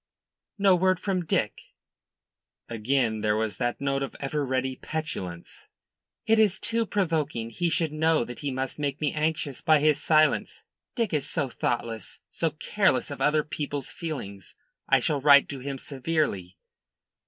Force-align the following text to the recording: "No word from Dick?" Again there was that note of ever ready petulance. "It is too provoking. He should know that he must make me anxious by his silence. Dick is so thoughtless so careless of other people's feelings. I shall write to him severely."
"No 0.57 0.75
word 0.75 0.99
from 0.99 1.25
Dick?" 1.25 1.75
Again 2.67 3.21
there 3.21 3.35
was 3.35 3.57
that 3.57 3.79
note 3.79 4.01
of 4.01 4.15
ever 4.19 4.43
ready 4.43 4.77
petulance. 4.77 5.67
"It 6.25 6.39
is 6.39 6.57
too 6.59 6.87
provoking. 6.87 7.51
He 7.51 7.69
should 7.69 7.91
know 7.91 8.25
that 8.25 8.39
he 8.39 8.49
must 8.49 8.79
make 8.79 8.99
me 8.99 9.13
anxious 9.13 9.61
by 9.61 9.77
his 9.79 10.01
silence. 10.01 10.63
Dick 10.95 11.13
is 11.13 11.29
so 11.29 11.49
thoughtless 11.49 12.21
so 12.29 12.49
careless 12.49 13.11
of 13.11 13.21
other 13.21 13.43
people's 13.43 13.91
feelings. 13.91 14.55
I 14.89 14.99
shall 14.99 15.21
write 15.21 15.47
to 15.49 15.59
him 15.59 15.77
severely." 15.77 16.57